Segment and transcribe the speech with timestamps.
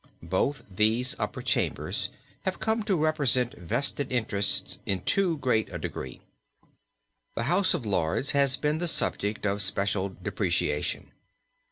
[0.23, 2.09] Both these upper chambers
[2.45, 6.21] have come to represent vested interests to too great a degree.
[7.35, 11.11] The House of Lords has been the subject of special deprecation.